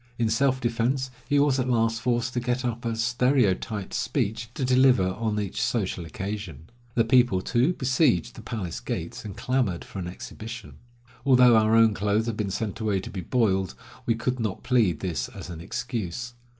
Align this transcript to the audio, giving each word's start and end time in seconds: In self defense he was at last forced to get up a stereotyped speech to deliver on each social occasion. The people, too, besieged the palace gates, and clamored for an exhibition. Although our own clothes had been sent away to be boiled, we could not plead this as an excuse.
In 0.17 0.31
self 0.31 0.59
defense 0.59 1.11
he 1.29 1.37
was 1.37 1.59
at 1.59 1.69
last 1.69 2.01
forced 2.01 2.33
to 2.33 2.39
get 2.39 2.65
up 2.65 2.85
a 2.85 2.95
stereotyped 2.95 3.93
speech 3.93 4.49
to 4.55 4.65
deliver 4.65 5.09
on 5.09 5.39
each 5.39 5.61
social 5.61 6.05
occasion. 6.05 6.71
The 6.95 7.03
people, 7.05 7.39
too, 7.39 7.73
besieged 7.73 8.33
the 8.33 8.41
palace 8.41 8.79
gates, 8.79 9.23
and 9.23 9.37
clamored 9.37 9.85
for 9.85 9.99
an 9.99 10.07
exhibition. 10.07 10.77
Although 11.23 11.55
our 11.55 11.75
own 11.75 11.93
clothes 11.93 12.25
had 12.25 12.35
been 12.35 12.49
sent 12.49 12.79
away 12.79 12.99
to 12.99 13.11
be 13.11 13.21
boiled, 13.21 13.75
we 14.07 14.15
could 14.15 14.39
not 14.39 14.63
plead 14.63 15.01
this 15.01 15.29
as 15.29 15.51
an 15.51 15.61
excuse. 15.61 16.33